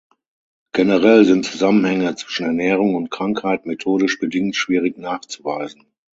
Generell 0.73 1.25
sind 1.25 1.45
Zusammenhänge 1.45 2.15
zwischen 2.15 2.47
Ernährung 2.47 2.95
und 2.95 3.11
Krankheit, 3.11 3.67
methodisch 3.67 4.17
bedingt, 4.19 4.55
schwierig 4.55 4.97
nachzuweisen. 4.97 5.85